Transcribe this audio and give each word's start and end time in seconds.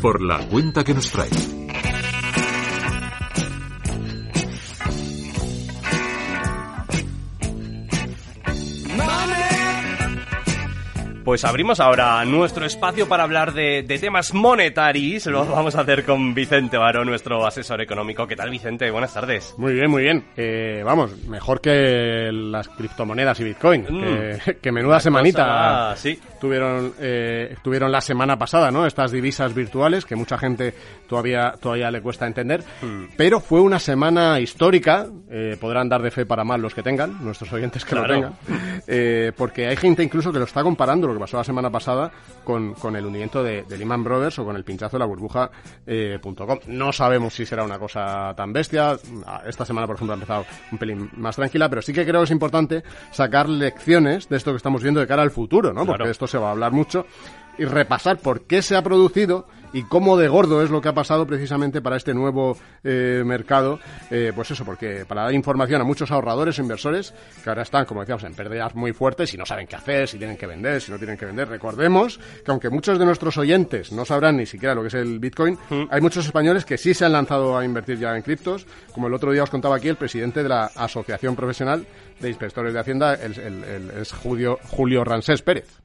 Por 0.00 0.22
la 0.22 0.38
cuenta 0.48 0.82
que 0.82 0.94
nos 0.94 1.10
trae. 1.10 1.59
Pues 11.24 11.44
abrimos 11.44 11.80
ahora 11.80 12.24
nuestro 12.24 12.64
espacio 12.64 13.06
para 13.06 13.24
hablar 13.24 13.52
de, 13.52 13.84
temas 14.00 14.32
monetarios. 14.32 15.26
Lo 15.26 15.44
vamos 15.44 15.74
a 15.74 15.82
hacer 15.82 16.04
con 16.04 16.34
Vicente 16.34 16.78
Baro, 16.78 17.04
nuestro 17.04 17.46
asesor 17.46 17.82
económico. 17.82 18.26
¿Qué 18.26 18.36
tal, 18.36 18.48
Vicente? 18.48 18.90
Buenas 18.90 19.12
tardes. 19.12 19.54
Muy 19.58 19.74
bien, 19.74 19.90
muy 19.90 20.02
bien. 20.02 20.24
Eh, 20.34 20.82
vamos, 20.82 21.24
mejor 21.26 21.60
que 21.60 22.30
las 22.32 22.68
criptomonedas 22.68 23.38
y 23.40 23.44
Bitcoin. 23.44 23.84
Que, 23.84 24.70
mm. 24.70 24.74
menuda 24.74 24.98
semanita 24.98 25.94
sí. 25.96 26.18
tuvieron, 26.40 26.94
eh, 26.98 27.54
tuvieron 27.62 27.92
la 27.92 28.00
semana 28.00 28.38
pasada, 28.38 28.70
¿no? 28.70 28.86
Estas 28.86 29.12
divisas 29.12 29.54
virtuales 29.54 30.06
que 30.06 30.16
mucha 30.16 30.38
gente 30.38 30.72
todavía, 31.06 31.54
todavía 31.60 31.90
le 31.90 32.00
cuesta 32.00 32.26
entender. 32.26 32.62
Mm. 32.80 33.04
Pero 33.16 33.40
fue 33.40 33.60
una 33.60 33.78
semana 33.78 34.40
histórica. 34.40 35.06
Eh, 35.30 35.58
podrán 35.60 35.88
dar 35.88 36.00
de 36.00 36.10
fe 36.10 36.24
para 36.24 36.44
mal 36.44 36.62
los 36.62 36.74
que 36.74 36.82
tengan, 36.82 37.22
nuestros 37.22 37.52
oyentes 37.52 37.84
que 37.84 37.94
lo 37.94 38.06
tengan. 38.06 38.34
porque 39.36 39.66
hay 39.66 39.76
gente 39.76 40.02
incluso 40.02 40.32
que 40.32 40.38
lo 40.38 40.46
está 40.46 40.62
comparando 40.62 41.09
lo 41.10 41.14
que 41.14 41.20
pasó 41.20 41.36
la 41.36 41.44
semana 41.44 41.70
pasada 41.70 42.10
con, 42.44 42.74
con 42.74 42.96
el 42.96 43.06
hundimiento 43.06 43.42
de, 43.42 43.64
Lehman 43.68 44.04
Brothers 44.04 44.38
o 44.38 44.44
con 44.44 44.56
el 44.56 44.64
pinchazo 44.64 44.96
de 44.96 45.00
la 45.00 45.06
burbuja.com. 45.06 45.50
Eh, 45.86 46.20
no 46.66 46.92
sabemos 46.92 47.34
si 47.34 47.46
será 47.46 47.64
una 47.64 47.78
cosa 47.78 48.34
tan 48.36 48.52
bestia. 48.52 48.96
Esta 49.46 49.64
semana, 49.64 49.86
por 49.86 49.96
ejemplo, 49.96 50.12
ha 50.12 50.16
empezado 50.16 50.44
un 50.72 50.78
pelín 50.78 51.10
más 51.16 51.36
tranquila, 51.36 51.68
pero 51.68 51.82
sí 51.82 51.92
que 51.92 52.04
creo 52.04 52.20
que 52.20 52.24
es 52.24 52.30
importante 52.30 52.82
sacar 53.10 53.48
lecciones 53.48 54.28
de 54.28 54.36
esto 54.36 54.50
que 54.52 54.56
estamos 54.56 54.82
viendo 54.82 55.00
de 55.00 55.06
cara 55.06 55.22
al 55.22 55.30
futuro, 55.30 55.72
¿no? 55.72 55.86
Porque 55.86 56.10
esto 56.10 56.26
se 56.26 56.38
va 56.38 56.48
a 56.48 56.52
hablar 56.52 56.72
mucho 56.72 57.06
y 57.58 57.64
repasar 57.64 58.18
por 58.18 58.42
qué 58.42 58.62
se 58.62 58.76
ha 58.76 58.82
producido 58.82 59.46
y 59.72 59.84
cómo 59.84 60.16
de 60.16 60.28
gordo 60.28 60.62
es 60.62 60.70
lo 60.70 60.80
que 60.80 60.88
ha 60.88 60.94
pasado 60.94 61.26
precisamente 61.26 61.80
para 61.80 61.96
este 61.96 62.14
nuevo 62.14 62.56
eh, 62.82 63.22
mercado. 63.24 63.78
Eh, 64.10 64.32
pues 64.34 64.50
eso, 64.50 64.64
porque 64.64 65.04
para 65.06 65.22
dar 65.22 65.34
información 65.34 65.80
a 65.80 65.84
muchos 65.84 66.10
ahorradores 66.10 66.58
e 66.58 66.62
inversores 66.62 67.14
que 67.42 67.48
ahora 67.48 67.62
están, 67.62 67.84
como 67.84 68.00
decíamos, 68.00 68.24
en 68.24 68.34
pérdidas 68.34 68.74
muy 68.74 68.92
fuertes 68.92 69.32
y 69.34 69.36
no 69.36 69.46
saben 69.46 69.66
qué 69.66 69.76
hacer, 69.76 70.08
si 70.08 70.18
tienen 70.18 70.36
que 70.36 70.46
vender, 70.46 70.80
si 70.80 70.90
no 70.90 70.98
tienen 70.98 71.16
que 71.16 71.26
vender. 71.26 71.48
Recordemos 71.48 72.18
que 72.44 72.50
aunque 72.50 72.70
muchos 72.70 72.98
de 72.98 73.04
nuestros 73.04 73.36
oyentes 73.38 73.92
no 73.92 74.04
sabrán 74.04 74.36
ni 74.36 74.46
siquiera 74.46 74.74
lo 74.74 74.82
que 74.82 74.88
es 74.88 74.94
el 74.94 75.18
Bitcoin, 75.18 75.58
mm. 75.68 75.84
hay 75.90 76.00
muchos 76.00 76.26
españoles 76.26 76.64
que 76.64 76.78
sí 76.78 76.94
se 76.94 77.04
han 77.04 77.12
lanzado 77.12 77.56
a 77.56 77.64
invertir 77.64 77.98
ya 77.98 78.16
en 78.16 78.22
criptos. 78.22 78.66
Como 78.92 79.06
el 79.06 79.14
otro 79.14 79.32
día 79.32 79.42
os 79.42 79.50
contaba 79.50 79.76
aquí, 79.76 79.88
el 79.88 79.96
presidente 79.96 80.42
de 80.42 80.48
la 80.48 80.66
Asociación 80.66 81.36
Profesional 81.36 81.86
de 82.18 82.28
Inspectores 82.28 82.72
de 82.72 82.80
Hacienda 82.80 83.14
es 83.14 84.12
Julio, 84.12 84.58
Julio 84.68 85.04
Ransés 85.04 85.42
Pérez 85.42 85.80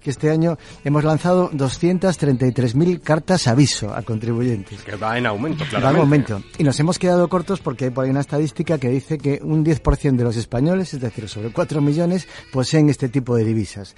que 0.00 0.10
este 0.10 0.30
año 0.30 0.58
hemos 0.84 1.04
lanzado 1.04 1.50
233.000 1.50 3.00
cartas 3.00 3.46
aviso 3.46 3.94
a 3.94 4.02
contribuyentes. 4.02 4.82
Que 4.82 4.96
va 4.96 5.18
en 5.18 5.26
aumento, 5.26 5.64
claro. 5.68 5.84
Va 5.84 5.90
en 5.92 5.96
aumento. 5.98 6.42
Y 6.58 6.64
nos 6.64 6.78
hemos 6.80 6.98
quedado 6.98 7.28
cortos 7.28 7.60
porque 7.60 7.86
hay 7.86 7.90
por 7.90 8.04
ahí 8.04 8.10
una 8.10 8.20
estadística 8.20 8.78
que 8.78 8.88
dice 8.88 9.18
que 9.18 9.40
un 9.42 9.64
10% 9.64 10.16
de 10.16 10.24
los 10.24 10.36
españoles, 10.36 10.94
es 10.94 11.00
decir, 11.00 11.28
sobre 11.28 11.52
4 11.52 11.80
millones, 11.80 12.28
poseen 12.52 12.88
este 12.88 13.08
tipo 13.08 13.36
de 13.36 13.44
divisas. 13.44 13.94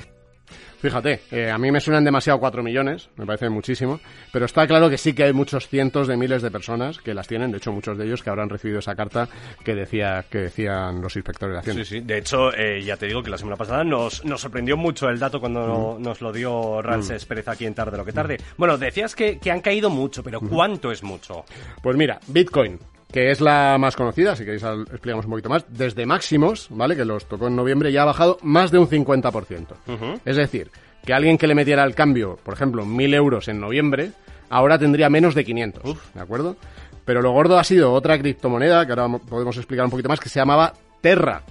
Fíjate, 0.78 1.20
eh, 1.30 1.50
a 1.50 1.58
mí 1.58 1.70
me 1.70 1.80
suenan 1.80 2.04
demasiado 2.04 2.40
4 2.40 2.62
millones, 2.62 3.08
me 3.16 3.24
parece 3.24 3.48
muchísimo, 3.48 4.00
pero 4.32 4.46
está 4.46 4.66
claro 4.66 4.90
que 4.90 4.98
sí 4.98 5.14
que 5.14 5.24
hay 5.24 5.32
muchos 5.32 5.68
cientos 5.68 6.08
de 6.08 6.16
miles 6.16 6.42
de 6.42 6.50
personas 6.50 6.98
que 6.98 7.14
las 7.14 7.28
tienen, 7.28 7.52
de 7.52 7.58
hecho 7.58 7.72
muchos 7.72 7.96
de 7.96 8.06
ellos 8.06 8.22
que 8.22 8.30
habrán 8.30 8.48
recibido 8.48 8.80
esa 8.80 8.94
carta 8.94 9.28
que 9.64 9.74
decía 9.74 10.24
que 10.28 10.38
decían 10.38 11.00
los 11.00 11.14
inspectores 11.14 11.54
de 11.54 11.60
Hacienda. 11.60 11.84
Sí, 11.84 11.98
sí, 11.98 12.00
de 12.00 12.18
hecho 12.18 12.52
eh, 12.52 12.82
ya 12.82 12.96
te 12.96 13.06
digo 13.06 13.22
que 13.22 13.30
la 13.30 13.38
semana 13.38 13.56
pasada 13.56 13.84
nos, 13.84 14.24
nos 14.24 14.40
sorprendió 14.40 14.76
mucho 14.76 15.08
el 15.08 15.18
dato 15.18 15.38
cuando 15.40 15.96
mm. 15.98 16.02
nos 16.02 16.20
lo 16.20 16.32
dio 16.32 16.82
Rances 16.82 17.24
mm. 17.24 17.28
Pérez 17.28 17.48
aquí 17.48 17.66
en 17.66 17.74
Tarde 17.74 17.96
lo 17.96 18.04
que 18.04 18.12
Tarde. 18.12 18.38
Bueno, 18.56 18.76
decías 18.76 19.14
que, 19.14 19.38
que 19.38 19.50
han 19.50 19.60
caído 19.60 19.88
mucho, 19.88 20.22
pero 20.22 20.40
¿cuánto 20.40 20.90
es 20.90 21.02
mucho? 21.02 21.44
Pues 21.80 21.96
mira, 21.96 22.18
Bitcoin, 22.26 22.78
que 23.12 23.30
es 23.30 23.40
la 23.40 23.76
más 23.78 23.94
conocida, 23.94 24.34
si 24.34 24.44
queréis 24.44 24.62
explicamos 24.62 25.26
un 25.26 25.32
poquito 25.32 25.50
más, 25.50 25.64
desde 25.68 26.06
máximos, 26.06 26.66
¿vale? 26.70 26.96
Que 26.96 27.04
los 27.04 27.26
tocó 27.26 27.46
en 27.46 27.56
noviembre, 27.56 27.92
ya 27.92 28.02
ha 28.02 28.06
bajado 28.06 28.38
más 28.42 28.70
de 28.70 28.78
un 28.78 28.88
50%. 28.88 30.18
Es 30.24 30.36
decir, 30.36 30.70
que 31.04 31.12
alguien 31.12 31.36
que 31.36 31.46
le 31.46 31.54
metiera 31.54 31.82
al 31.82 31.94
cambio, 31.94 32.38
por 32.42 32.54
ejemplo, 32.54 32.84
1.000 32.84 33.14
euros 33.14 33.48
en 33.48 33.60
noviembre, 33.60 34.12
ahora 34.48 34.78
tendría 34.78 35.10
menos 35.10 35.34
de 35.34 35.44
500, 35.44 36.14
¿de 36.14 36.20
acuerdo? 36.20 36.56
Pero 37.04 37.20
lo 37.20 37.32
gordo 37.32 37.58
ha 37.58 37.64
sido 37.64 37.92
otra 37.92 38.18
criptomoneda, 38.18 38.86
que 38.86 38.92
ahora 38.92 39.18
podemos 39.18 39.56
explicar 39.56 39.84
un 39.84 39.90
poquito 39.90 40.08
más, 40.08 40.20
que 40.20 40.28
se 40.28 40.38
llamaba 40.38 40.72
Terra, 41.00 41.42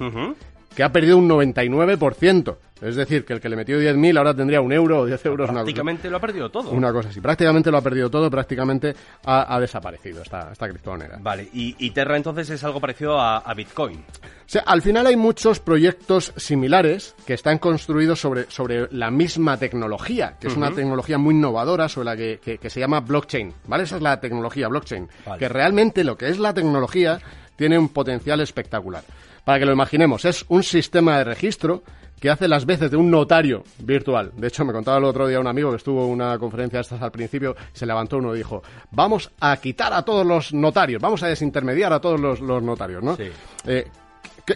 que 0.75 0.83
ha 0.83 0.91
perdido 0.91 1.17
un 1.17 1.29
99%. 1.29 2.57
Es 2.81 2.95
decir, 2.95 3.25
que 3.25 3.33
el 3.33 3.39
que 3.39 3.47
le 3.47 3.55
metió 3.55 3.79
10.000 3.79 4.17
ahora 4.17 4.33
tendría 4.33 4.59
un 4.59 4.73
euro 4.73 5.01
o 5.01 5.05
10 5.05 5.23
euros. 5.27 5.51
Prácticamente 5.51 6.09
lo 6.09 6.17
ha 6.17 6.19
perdido 6.19 6.49
todo. 6.49 6.71
Una 6.71 6.91
cosa 6.91 7.09
así. 7.09 7.21
Prácticamente 7.21 7.69
lo 7.69 7.77
ha 7.77 7.81
perdido 7.81 8.09
todo, 8.09 8.29
prácticamente 8.31 8.95
ha, 9.23 9.59
desaparecido 9.59 10.23
esta, 10.23 10.51
esta 10.51 10.67
criptomoneda. 10.67 11.19
Vale, 11.21 11.47
y, 11.53 11.91
Terra 11.91 12.17
entonces 12.17 12.49
es 12.49 12.63
algo 12.63 12.79
parecido 12.79 13.19
a, 13.19 13.53
Bitcoin. 13.53 13.97
O 13.97 14.47
sea, 14.47 14.63
al 14.65 14.81
final 14.81 15.05
hay 15.05 15.15
muchos 15.15 15.59
proyectos 15.59 16.33
similares 16.37 17.13
que 17.25 17.35
están 17.35 17.59
construidos 17.59 18.19
sobre, 18.19 18.49
sobre 18.49 18.87
la 18.91 19.11
misma 19.11 19.57
tecnología, 19.57 20.37
que 20.39 20.47
es 20.47 20.57
una 20.57 20.71
tecnología 20.71 21.19
muy 21.19 21.35
innovadora 21.35 21.87
sobre 21.87 22.05
la 22.05 22.17
que, 22.17 22.39
que, 22.59 22.69
se 22.69 22.79
llama 22.79 23.01
blockchain. 23.01 23.53
¿Vale? 23.67 23.83
Esa 23.83 23.97
es 23.97 24.01
la 24.01 24.19
tecnología 24.19 24.67
blockchain. 24.67 25.07
Que 25.37 25.47
realmente 25.47 26.03
lo 26.03 26.17
que 26.17 26.29
es 26.29 26.39
la 26.39 26.53
tecnología 26.53 27.19
tiene 27.55 27.77
un 27.77 27.89
potencial 27.89 28.41
espectacular. 28.41 29.03
Para 29.43 29.59
que 29.59 29.65
lo 29.65 29.73
imaginemos, 29.73 30.25
es 30.25 30.45
un 30.49 30.63
sistema 30.63 31.17
de 31.17 31.23
registro 31.23 31.83
que 32.19 32.29
hace 32.29 32.47
las 32.47 32.65
veces 32.67 32.91
de 32.91 32.97
un 32.97 33.09
notario 33.09 33.63
virtual. 33.79 34.31
De 34.37 34.47
hecho, 34.47 34.63
me 34.63 34.71
contaba 34.71 34.99
el 34.99 35.05
otro 35.05 35.27
día 35.27 35.39
un 35.39 35.47
amigo 35.47 35.71
que 35.71 35.77
estuvo 35.77 36.05
en 36.05 36.11
una 36.11 36.37
conferencia 36.37 36.77
de 36.77 36.81
estas 36.81 37.01
al 37.01 37.11
principio, 37.11 37.55
se 37.73 37.87
levantó 37.87 38.17
uno 38.17 38.35
y 38.35 38.37
dijo, 38.37 38.61
vamos 38.91 39.31
a 39.39 39.57
quitar 39.57 39.91
a 39.91 40.03
todos 40.03 40.25
los 40.25 40.53
notarios, 40.53 41.01
vamos 41.01 41.23
a 41.23 41.27
desintermediar 41.27 41.91
a 41.91 41.99
todos 41.99 42.19
los, 42.19 42.39
notarios, 42.41 43.01
¿no? 43.01 43.17
Eh, 43.65 43.87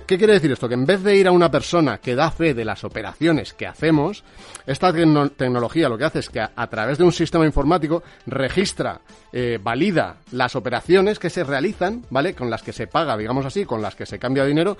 ¿Qué, 0.06 0.17
quiere 0.17 0.33
decir 0.33 0.51
esto? 0.51 0.67
Que 0.67 0.73
en 0.73 0.85
vez 0.85 1.03
de 1.03 1.16
ir 1.16 1.28
a 1.28 1.31
una 1.31 1.50
persona 1.50 2.00
que 2.00 2.16
da 2.16 2.31
fe 2.31 2.53
de 2.53 2.66
las 2.66 2.83
operaciones 2.83 3.53
que 3.53 3.67
hacemos, 3.67 4.23
esta 4.66 4.91
tecnología 4.91 5.89
lo 5.89 5.97
que 5.97 6.06
hace 6.06 6.19
es 6.19 6.29
que 6.29 6.41
a, 6.41 6.67
través 6.67 6.97
de 6.97 7.03
un 7.03 7.11
sistema 7.11 7.45
informático 7.45 8.03
registra, 8.25 9.00
eh, 9.31 9.59
valida 9.61 10.17
las 10.31 10.56
operaciones 10.56 11.19
que 11.19 11.29
se 11.29 11.44
realizan, 11.44 12.03
¿vale? 12.09 12.33
Con 12.33 12.50
las 12.50 12.63
que 12.63 12.73
se 12.73 12.88
paga, 12.88 13.16
digamos 13.16 13.45
así, 13.45 13.66
con 13.66 13.81
las 13.81 13.95
que 13.95 14.06
se 14.06 14.19
cambia 14.19 14.45
dinero, 14.45 14.78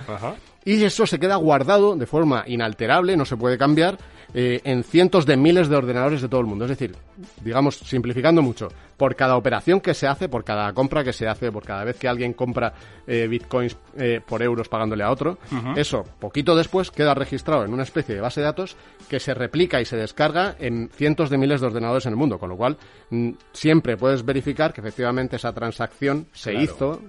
y 0.64 0.84
eso 0.84 1.06
se 1.06 1.20
queda 1.20 1.36
guardado 1.36 1.96
de 1.96 2.06
forma 2.06 2.44
inalterable, 2.47 3.16
no 3.16 3.26
se 3.26 3.38
puede 3.38 3.58
cambiar, 3.58 3.97
eh, 4.38 4.59
en 4.66 4.84
cientos 4.84 5.25
de 5.25 5.38
miles 5.38 5.69
de 5.69 5.78
ordenadores 5.78 6.22
de 6.22 6.28
todo 6.28 6.41
el 6.41 6.46
mundo. 6.46 6.66
Es 6.66 6.69
decir, 6.72 6.94
digamos, 7.41 7.78
simplificando 7.78 8.41
mucho, 8.41 8.68
por 8.97 9.16
cada 9.16 9.38
operación 9.38 9.79
que 9.79 9.94
se 9.94 10.07
hace, 10.07 10.28
por 10.28 10.44
cada 10.44 10.73
compra 10.73 11.06
que 11.06 11.13
se 11.13 11.25
hace, 11.25 11.53
por 11.53 11.63
cada 11.63 11.85
vez 11.85 11.97
que 11.97 12.09
alguien 12.09 12.34
compra 12.34 12.73
eh, 13.07 13.28
bitcoins 13.28 13.78
eh, 13.97 14.19
por 14.25 14.44
euros 14.44 14.68
pagándole 14.68 15.06
a 15.06 15.12
otro, 15.12 15.38
eso 15.78 16.03
poquito 16.19 16.53
después 16.53 16.91
queda 16.91 17.13
registrado 17.13 17.63
en 17.63 17.73
una 17.73 17.84
especie 17.84 18.13
de 18.13 18.19
base 18.19 18.41
de 18.41 18.47
datos 18.47 18.75
que 19.07 19.22
se 19.22 19.34
replica 19.34 19.79
y 19.79 19.85
se 19.85 19.96
descarga 19.96 20.58
en 20.59 20.90
cientos 20.90 21.29
de 21.29 21.38
miles 21.38 21.61
de 21.61 21.67
ordenadores 21.67 22.05
en 22.05 22.11
el 22.11 22.17
mundo, 22.17 22.38
con 22.38 22.49
lo 22.49 22.58
cual 22.58 22.76
mm, 23.11 23.29
siempre 23.53 23.96
puedes 23.96 24.26
verificar 24.26 24.73
que 24.73 24.81
efectivamente 24.81 25.38
esa 25.38 25.53
transacción 25.53 26.28
se 26.34 26.53
hizo 26.55 26.99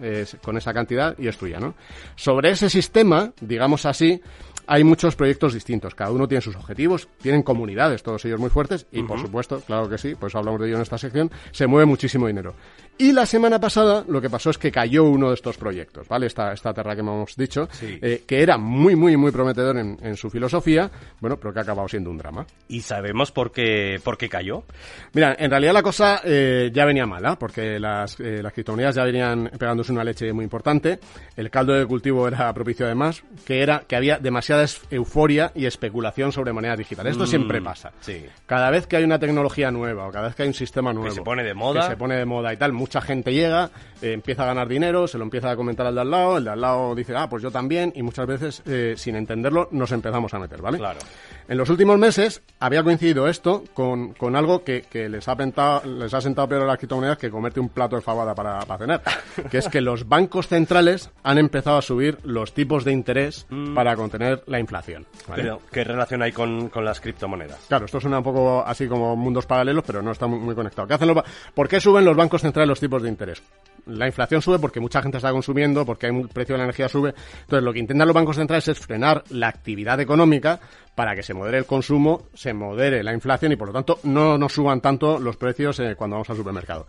con 0.43 0.57
esa 0.57 0.73
cantidad 0.73 1.19
y 1.19 1.27
es 1.27 1.37
tuya, 1.37 1.59
¿no? 1.59 1.75
Sobre 2.15 2.51
ese 2.51 2.71
sistema, 2.71 3.33
digamos 3.41 3.85
así, 3.85 4.21
hay 4.67 4.85
muchos 4.85 5.17
proyectos 5.17 5.55
distintos, 5.55 5.95
cada 5.95 6.11
uno 6.11 6.27
tiene 6.27 6.41
sus 6.41 6.57
objetivos, 6.57 7.09
tienen 7.21 7.43
comunidades, 7.43 8.03
todos 8.03 8.25
ellos 8.25 8.41
muy 8.41 8.51
fuertes, 8.51 8.87
y 8.93 9.03
por 9.03 9.21
supuesto, 9.21 9.61
claro 9.61 9.89
que 9.89 9.99
sí, 9.99 10.15
pues 10.15 10.35
hablamos 10.35 10.61
de 10.61 10.69
ello 10.69 10.77
en 10.77 10.83
esta 10.83 10.99
sección, 10.99 11.31
se 11.53 11.67
mueve 11.67 11.87
muchísimo 11.87 12.27
dinero. 12.27 12.55
Y 12.99 13.13
la 13.13 13.27
semana 13.27 13.61
pasada 13.61 14.05
lo 14.09 14.23
que 14.23 14.31
pasó 14.31 14.51
es 14.51 14.59
que 14.59 14.73
cayó 14.73 15.05
uno 15.05 15.29
de 15.29 15.35
estos 15.35 15.59
proyectos, 15.59 16.09
¿vale? 16.09 16.27
Esta, 16.27 16.53
esta 16.53 16.73
terra 16.73 16.95
que 16.95 17.01
hemos 17.01 17.37
dicho, 17.37 17.69
eh, 17.83 18.25
que 18.27 18.43
era 18.43 18.57
muy, 18.57 18.97
muy, 18.97 19.17
muy 19.19 19.31
prometedor 19.31 19.77
en, 19.77 20.17
su 20.17 20.31
filosofía, 20.31 20.91
bueno, 21.21 21.37
pero 21.37 21.53
que 21.53 21.59
ha 21.59 21.63
acabado 21.63 21.89
siendo 21.89 22.11
un 22.11 22.17
drama. 22.17 22.47
¿Y 22.69 22.81
sabemos 22.81 23.33
por 23.33 23.53
qué, 23.53 24.01
por 24.03 24.17
qué 24.17 24.31
cayó? 24.31 24.65
Mira, 25.13 25.37
en 25.39 25.51
realidad 25.51 25.75
la 25.75 25.83
cosa 25.83 26.23
eh, 26.25 26.71
ya 26.73 26.87
venía 26.87 27.07
mala, 27.07 27.39
porque 27.39 27.79
las, 27.79 28.19
eh, 28.19 28.43
las 28.43 28.53
criptomonedas 28.55 28.95
ya 28.95 29.05
venían 29.05 29.51
pegándose 29.59 29.93
una 29.93 30.03
leche 30.03 30.33
muy 30.33 30.45
importante, 30.45 30.99
el 31.37 31.51
caldo 31.51 31.75
de 31.75 31.85
cultivo 31.85 32.27
era 32.27 32.53
propicio 32.55 32.87
además, 32.87 33.23
que 33.45 33.63
era 33.63 33.85
que 33.87 33.97
había 33.97 34.19
demasiada 34.19 34.56
euforia 34.91 35.53
y 35.55 35.67
especulación 35.67 36.33
sobre 36.33 36.53
monedas 36.53 36.79
digitales. 36.79 37.13
Esto 37.13 37.27
siempre 37.27 37.61
mm, 37.61 37.65
pasa. 37.65 37.93
Sí. 38.01 38.25
Cada 38.47 38.71
vez 38.71 38.87
que 38.87 38.97
hay 38.97 39.05
una 39.05 39.19
tecnología 39.19 39.71
nueva 39.71 40.07
o 40.07 40.11
cada 40.11 40.27
vez 40.27 40.37
que 40.37 40.43
hay 40.43 40.49
un 40.49 40.55
sistema 40.55 40.93
nuevo... 40.93 41.09
Que 41.09 41.15
se 41.15 41.23
pone 41.23 41.43
de 41.43 41.55
moda. 41.55 41.83
Que 41.83 41.89
se 41.89 41.97
pone 41.97 42.17
de 42.17 42.25
moda 42.25 42.53
y 42.53 42.57
tal, 42.57 42.73
mucha 42.73 43.01
gente 43.01 43.33
llega, 43.33 43.71
eh, 44.03 44.13
empieza 44.13 44.45
a 44.45 44.47
ganar 44.47 44.69
dinero, 44.69 45.09
se 45.09 45.19
lo 45.19 45.25
empieza 45.25 45.51
a 45.51 45.57
comentar 45.57 45.87
al 45.87 45.95
de 45.95 46.01
al 46.01 46.11
lado, 46.11 46.39
el 46.39 46.45
de 46.45 46.51
al 46.51 46.61
lado 46.61 46.95
dice, 46.95 47.15
ah, 47.17 47.29
pues 47.29 47.43
yo 47.43 47.51
también, 47.51 47.93
y 47.95 48.03
muchas 48.03 48.27
veces, 48.27 48.63
eh, 48.67 48.95
sin 48.97 49.17
entenderlo, 49.17 49.69
nos 49.73 49.93
empezamos 49.93 50.33
a 50.35 50.39
meter, 50.39 50.61
¿vale? 50.61 50.79
Claro. 50.79 51.01
En 51.49 51.59
los 51.59 51.71
últimos 51.71 51.97
meses 51.97 52.43
había 52.59 52.83
coincidido 52.83 53.29
esto 53.29 53.63
con, 53.73 54.15
con 54.15 54.35
algo 54.35 54.65
que, 54.65 54.83
que 54.83 55.09
les, 55.09 55.29
ha 55.29 55.37
pentado, 55.37 55.85
les 55.87 56.13
ha 56.13 56.21
sentado 56.21 56.49
peor 56.49 56.63
a 56.63 56.67
las 56.67 56.79
criptomonedas 56.79 57.19
que 57.19 57.31
comerte 57.31 57.61
un 57.61 57.69
plato 57.69 57.95
de 57.95 58.03
fabada 58.03 58.35
para, 58.35 58.59
para 58.61 58.79
cenar, 58.79 59.03
que 59.51 59.59
es 59.59 59.69
que 59.69 59.81
los 59.81 60.09
bancos 60.09 60.49
centrales 60.49 61.11
han 61.23 61.39
empezado 61.39 61.79
a 61.79 61.83
subir 61.83 62.19
los 62.25 62.53
tipos 62.53 62.85
de 62.85 62.93
interés 62.93 63.47
mm. 63.49 63.75
para 63.75 63.95
contener 63.95 64.43
la 64.47 64.59
inflación. 64.59 65.07
Pero, 65.35 65.61
¿qué 65.71 65.85
relación 65.85 66.23
hay 66.23 66.33
con, 66.33 66.69
con, 66.69 66.85
las 66.85 67.01
criptomonedas? 67.01 67.61
Claro, 67.69 67.85
esto 67.85 68.01
suena 68.01 68.19
un 68.19 68.25
poco 68.25 68.65
así 68.67 68.89
como 68.89 69.15
mundos 69.15 69.47
paralelos, 69.47 69.85
pero 69.87 70.03
no 70.03 70.11
está 70.11 70.27
muy, 70.27 70.41
muy 70.41 70.55
conectado. 70.57 70.89
¿Qué 70.89 70.95
hacen 70.95 71.09
los 71.09 71.23
¿Por 71.55 71.69
qué 71.69 71.81
suben 71.81 72.05
los 72.05 72.17
bancos 72.17 72.43
centrales 72.43 72.69
los 72.69 72.81
tipos 72.81 73.03
de 73.03 73.09
interés? 73.09 73.41
La 73.87 74.07
inflación 74.07 74.43
sube 74.43 74.59
porque 74.59 74.81
mucha 74.81 75.01
gente 75.01 75.19
está 75.19 75.31
consumiendo, 75.31 75.87
porque 75.87 76.09
el 76.09 76.29
precio 76.29 76.55
de 76.55 76.59
la 76.59 76.65
energía 76.65 76.89
sube. 76.89 77.15
Entonces, 77.43 77.63
lo 77.63 77.73
que 77.73 77.79
intentan 77.79 78.09
los 78.09 78.15
bancos 78.15 78.35
centrales 78.35 78.67
es 78.67 78.81
frenar 78.81 79.23
la 79.31 79.47
actividad 79.47 80.01
económica 80.01 80.59
para 80.97 81.15
que 81.15 81.23
se 81.23 81.35
modere 81.35 81.59
el 81.59 81.67
consumo, 81.67 82.25
se 82.35 82.53
modere 82.53 83.05
la 83.05 83.13
inflación 83.13 83.53
y, 83.53 83.57
por 83.57 83.69
lo 83.69 83.75
tanto, 83.75 84.01
no 84.03 84.37
nos 84.37 84.53
suban 84.53 84.81
tanto 84.81 85.21
los 85.21 85.37
precios 85.37 85.79
eh, 85.79 85.95
cuando 85.95 86.15
vamos 86.15 86.31
al 86.31 86.37
supermercado. 86.37 86.87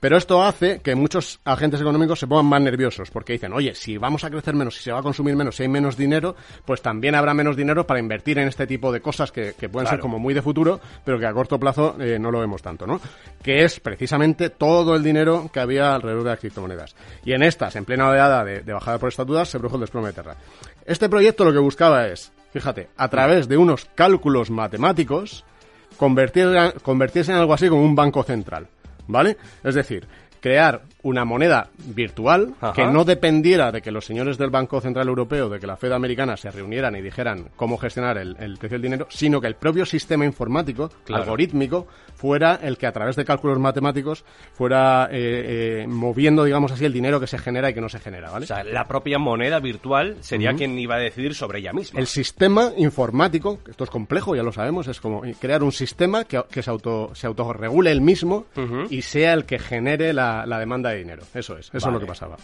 Pero 0.00 0.16
esto 0.16 0.42
hace 0.42 0.80
que 0.80 0.94
muchos 0.94 1.40
agentes 1.44 1.80
económicos 1.80 2.18
se 2.18 2.26
pongan 2.26 2.46
más 2.46 2.62
nerviosos 2.62 3.10
porque 3.10 3.34
dicen, 3.34 3.52
oye, 3.52 3.74
si 3.74 3.98
vamos 3.98 4.24
a 4.24 4.30
crecer 4.30 4.54
menos, 4.54 4.76
si 4.76 4.82
se 4.84 4.92
va 4.92 5.00
a 5.00 5.02
consumir 5.02 5.36
menos, 5.36 5.56
si 5.56 5.64
hay 5.64 5.68
menos 5.68 5.96
dinero, 5.96 6.36
pues 6.64 6.80
también 6.80 7.14
habrá 7.14 7.34
menos 7.34 7.54
dinero 7.54 7.86
para 7.86 8.00
invertir 8.00 8.38
en 8.38 8.48
este 8.48 8.66
tipo 8.66 8.92
de 8.92 9.02
cosas 9.02 9.30
que, 9.30 9.52
pueden 9.70 9.88
ser 9.88 10.00
como 10.00 10.18
muy 10.18 10.32
de 10.32 10.40
futuro, 10.40 10.80
pero 11.04 11.18
que 11.18 11.26
a 11.26 11.34
corto 11.34 11.60
plazo 11.60 11.96
eh, 12.00 12.18
no 12.18 12.30
lo 12.30 12.40
vemos 12.40 12.62
tanto, 12.62 12.86
¿no? 12.86 12.98
Que 13.42 13.64
es 13.64 13.78
precisamente 13.78 14.48
todo 14.48 14.96
el 14.96 15.02
dinero 15.02 15.50
que 15.52 15.60
había 15.60 15.94
alrededor 15.94 16.24
de 16.24 16.30
las 16.30 16.40
criptomonedas. 16.40 16.96
Y 17.24 17.32
en 17.32 17.42
estas, 17.42 17.76
en 17.76 17.84
plena 17.84 18.08
oleada 18.08 18.42
de, 18.42 18.72
bajada 18.72 18.98
por 18.98 19.10
estatudas, 19.10 19.50
se 19.50 19.58
produjo 19.58 19.76
el 19.76 19.82
desplome 19.82 20.08
de 20.08 20.14
Terra. 20.14 20.36
Este 20.86 21.10
proyecto 21.10 21.44
lo 21.44 21.52
que 21.52 21.58
buscaba 21.58 22.06
es, 22.06 22.32
fíjate, 22.52 22.88
a 22.96 23.08
través 23.08 23.48
de 23.48 23.56
unos 23.56 23.86
cálculos 23.94 24.50
matemáticos, 24.50 25.44
convertirse 25.96 27.30
en 27.32 27.38
algo 27.38 27.54
así 27.54 27.68
como 27.68 27.84
un 27.84 27.94
banco 27.94 28.22
central. 28.22 28.68
¿vale? 29.10 29.36
Es 29.62 29.74
decir, 29.74 30.06
crear 30.40 30.82
una 31.02 31.24
moneda 31.24 31.70
virtual 31.94 32.54
que 32.74 32.86
no 32.86 33.04
dependiera 33.04 33.72
de 33.72 33.80
que 33.80 33.90
los 33.90 34.04
señores 34.04 34.38
del 34.38 34.50
Banco 34.50 34.80
Central 34.80 35.08
Europeo, 35.08 35.48
de 35.48 35.58
que 35.58 35.66
la 35.66 35.76
Fed 35.76 35.92
americana 35.92 36.36
se 36.36 36.50
reunieran 36.50 36.96
y 36.96 37.02
dijeran 37.02 37.48
cómo 37.56 37.78
gestionar 37.78 38.18
el, 38.18 38.58
precio 38.58 38.76
del 38.76 38.82
dinero, 38.82 39.06
sino 39.08 39.40
que 39.40 39.46
el 39.46 39.54
propio 39.54 39.86
sistema 39.86 40.24
informático, 40.24 40.90
algorítmico, 41.12 41.86
fuera 42.14 42.58
el 42.62 42.76
que 42.76 42.86
a 42.86 42.92
través 42.92 43.16
de 43.16 43.24
cálculos 43.24 43.58
matemáticos 43.58 44.24
fuera 44.52 45.08
eh, 45.10 45.82
eh, 45.82 45.86
moviendo, 45.86 46.44
digamos 46.44 46.72
así, 46.72 46.84
el 46.84 46.92
dinero 46.92 47.18
que 47.18 47.26
se 47.26 47.38
genera 47.38 47.70
y 47.70 47.74
que 47.74 47.80
no 47.80 47.88
se 47.88 47.98
genera, 47.98 48.30
¿vale? 48.30 48.44
O 48.44 48.46
sea, 48.46 48.62
la 48.62 48.86
propia 48.86 49.18
moneda 49.18 49.58
virtual 49.60 50.16
sería 50.20 50.52
quien 50.54 50.78
iba 50.78 50.96
a 50.96 50.98
decidir 50.98 51.34
sobre 51.34 51.60
ella 51.60 51.72
misma. 51.72 52.00
El 52.00 52.06
sistema 52.06 52.72
informático, 52.76 53.60
esto 53.68 53.84
es 53.84 53.90
complejo, 53.90 54.36
ya 54.36 54.42
lo 54.42 54.52
sabemos, 54.52 54.88
es 54.88 55.00
como 55.00 55.22
crear 55.40 55.62
un 55.62 55.72
sistema 55.72 56.24
que, 56.24 56.62
se, 56.62 56.70
auto, 56.70 57.14
se 57.14 57.26
autorregule 57.26 57.90
el 57.90 58.00
mismo 58.00 58.46
y 58.90 59.02
sea 59.02 59.32
el 59.32 59.44
que 59.44 59.58
genere 59.58 60.12
la 60.12 60.58
demanda 60.58 60.89
de 60.90 60.98
dinero. 60.98 61.22
Eso 61.34 61.56
es, 61.56 61.68
eso 61.72 61.88
es 61.88 61.92
lo 61.92 62.00
que 62.00 62.06
pasaba. 62.06 62.36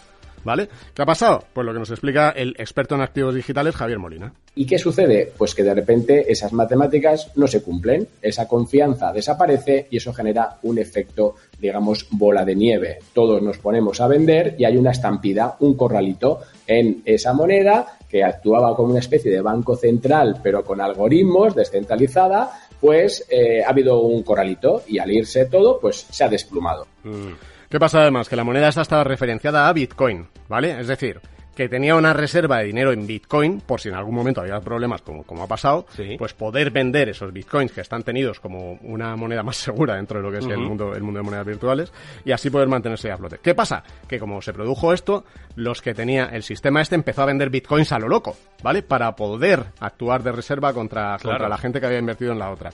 ¿Vale? 0.46 0.68
¿Qué 0.94 1.02
ha 1.02 1.06
pasado? 1.06 1.42
Pues 1.52 1.66
lo 1.66 1.72
que 1.72 1.80
nos 1.80 1.90
explica 1.90 2.30
el 2.30 2.54
experto 2.56 2.94
en 2.94 3.00
activos 3.00 3.34
digitales, 3.34 3.74
Javier 3.74 3.98
Molina. 3.98 4.32
¿Y 4.54 4.64
qué 4.64 4.78
sucede? 4.78 5.32
Pues 5.36 5.56
que 5.56 5.64
de 5.64 5.74
repente 5.74 6.30
esas 6.30 6.52
matemáticas 6.52 7.32
no 7.34 7.48
se 7.48 7.62
cumplen, 7.62 8.06
esa 8.22 8.46
confianza 8.46 9.12
desaparece 9.12 9.88
y 9.90 9.96
eso 9.96 10.12
genera 10.12 10.58
un 10.62 10.78
efecto, 10.78 11.34
digamos, 11.58 12.06
bola 12.12 12.44
de 12.44 12.54
nieve. 12.54 12.98
Todos 13.12 13.42
nos 13.42 13.58
ponemos 13.58 14.00
a 14.00 14.06
vender 14.06 14.54
y 14.56 14.64
hay 14.64 14.76
una 14.76 14.92
estampida, 14.92 15.56
un 15.58 15.76
corralito 15.76 16.42
en 16.64 17.02
esa 17.04 17.32
moneda 17.32 17.98
que 18.08 18.22
actuaba 18.22 18.76
como 18.76 18.90
una 18.90 19.00
especie 19.00 19.32
de 19.32 19.40
banco 19.40 19.74
central, 19.74 20.38
pero 20.44 20.64
con 20.64 20.80
algoritmos, 20.80 21.56
descentralizada, 21.56 22.50
pues 22.80 23.26
eh, 23.28 23.64
ha 23.64 23.70
habido 23.70 24.00
un 24.00 24.22
corralito 24.22 24.84
y 24.86 25.00
al 25.00 25.10
irse 25.10 25.46
todo, 25.46 25.80
pues 25.80 26.06
se 26.08 26.22
ha 26.22 26.28
desplumado. 26.28 26.86
Mm. 27.02 27.32
¿Qué 27.68 27.80
pasa 27.80 28.00
además? 28.00 28.28
Que 28.28 28.36
la 28.36 28.44
moneda 28.44 28.68
esta 28.68 28.82
estaba 28.82 29.04
referenciada 29.04 29.68
a 29.68 29.72
Bitcoin, 29.72 30.28
¿vale? 30.48 30.80
Es 30.80 30.86
decir, 30.86 31.20
que 31.56 31.70
tenía 31.70 31.96
una 31.96 32.12
reserva 32.12 32.58
de 32.58 32.66
dinero 32.66 32.92
en 32.92 33.06
Bitcoin, 33.06 33.62
por 33.62 33.80
si 33.80 33.88
en 33.88 33.94
algún 33.94 34.14
momento 34.14 34.42
había 34.42 34.60
problemas 34.60 35.00
como, 35.00 35.22
como 35.22 35.42
ha 35.42 35.46
pasado, 35.46 35.86
pues 36.18 36.34
poder 36.34 36.70
vender 36.70 37.08
esos 37.08 37.32
Bitcoins 37.32 37.72
que 37.72 37.80
están 37.80 38.02
tenidos 38.02 38.40
como 38.40 38.74
una 38.82 39.16
moneda 39.16 39.42
más 39.42 39.56
segura 39.56 39.96
dentro 39.96 40.18
de 40.18 40.22
lo 40.22 40.30
que 40.30 40.38
es 40.38 40.46
el, 40.46 40.58
mundo, 40.58 40.94
el 40.94 41.02
mundo 41.02 41.20
de 41.20 41.24
monedas 41.24 41.46
virtuales 41.46 41.92
y 42.26 42.32
así 42.32 42.50
poder 42.50 42.68
mantenerse 42.68 43.10
a 43.10 43.16
flote. 43.16 43.38
¿Qué 43.42 43.54
pasa? 43.54 43.82
Que 44.06 44.18
como 44.18 44.42
se 44.42 44.52
produjo 44.52 44.92
esto, 44.92 45.24
los 45.54 45.80
que 45.80 45.94
tenía 45.94 46.26
el 46.26 46.42
sistema 46.42 46.82
este 46.82 46.94
empezó 46.94 47.22
a 47.22 47.26
vender 47.26 47.48
Bitcoins 47.48 47.90
a 47.92 47.98
lo 47.98 48.08
loco, 48.08 48.36
¿vale? 48.62 48.82
Para 48.82 49.16
poder 49.16 49.64
actuar 49.80 50.22
de 50.22 50.32
reserva 50.32 50.74
contra, 50.74 51.16
contra 51.22 51.48
la 51.48 51.56
gente 51.56 51.80
que 51.80 51.86
había 51.86 51.98
invertido 51.98 52.32
en 52.32 52.38
la 52.38 52.50
otra. 52.50 52.70